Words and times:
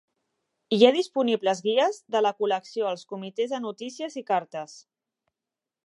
Hi 0.77 0.79
ha 0.87 0.91
disponibles 0.95 1.61
guies 1.67 1.99
de 2.15 2.21
la 2.27 2.33
col·lecció 2.39 2.89
als 2.93 3.05
comitès 3.13 3.55
de 3.55 3.61
notícies 3.67 4.19
i 4.23 4.29
cartes. 4.33 4.79